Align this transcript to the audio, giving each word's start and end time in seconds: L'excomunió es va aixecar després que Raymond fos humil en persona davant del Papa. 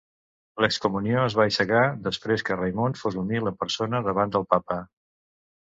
L'excomunió 0.63 1.19
es 1.25 1.35
va 1.41 1.43
aixecar 1.51 1.83
després 2.09 2.45
que 2.49 2.59
Raymond 2.63 3.01
fos 3.03 3.19
humil 3.25 3.53
en 3.53 3.61
persona 3.65 4.05
davant 4.11 4.37
del 4.39 4.51
Papa. 4.57 4.85